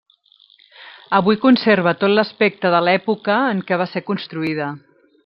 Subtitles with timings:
[1.17, 4.73] Avui conserva tot l'aspecte de l'època en què va ser construïda.